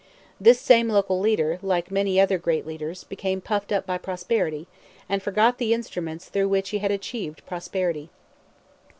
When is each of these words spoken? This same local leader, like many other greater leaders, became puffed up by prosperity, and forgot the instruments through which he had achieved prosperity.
This 0.39 0.59
same 0.59 0.89
local 0.89 1.19
leader, 1.19 1.59
like 1.61 1.91
many 1.91 2.19
other 2.19 2.39
greater 2.39 2.65
leaders, 2.67 3.03
became 3.03 3.39
puffed 3.39 3.71
up 3.71 3.85
by 3.85 3.99
prosperity, 3.99 4.65
and 5.07 5.21
forgot 5.21 5.59
the 5.59 5.75
instruments 5.75 6.27
through 6.27 6.47
which 6.49 6.69
he 6.71 6.79
had 6.79 6.89
achieved 6.89 7.45
prosperity. 7.45 8.09